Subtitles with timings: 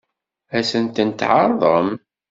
[0.57, 1.89] Ad sent-tent-tɛeṛḍem?